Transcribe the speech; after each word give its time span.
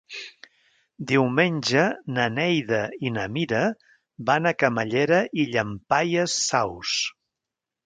Diumenge 1.09 1.83
na 2.15 2.25
Neida 2.37 2.79
i 3.09 3.13
na 3.19 3.27
Mira 3.37 3.61
van 4.31 4.53
a 4.53 4.55
Camallera 4.65 5.23
i 5.45 5.49
Llampaies 5.53 6.41
Saus. 6.49 6.99